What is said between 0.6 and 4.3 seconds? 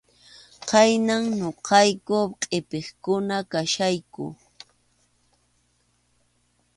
Khaynam ñuqayku qʼipiqkuna kachkayku.